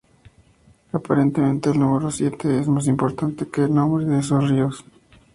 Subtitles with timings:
[0.93, 4.83] Aparentemente el número siete es más importante que el nombre de esos ríos.